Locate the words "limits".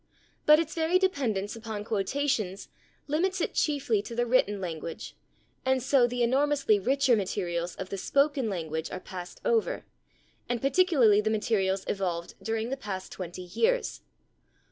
3.05-3.39